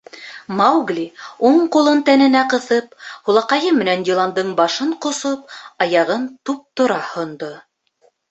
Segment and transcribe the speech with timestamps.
[0.59, 1.01] Маугли,
[1.49, 2.95] уң ҡулын тәненә ҡыҫып,
[3.27, 5.53] һулаҡайы менән йыландың башын ҡосоп,
[5.87, 7.51] аяғын туп-тура һондо.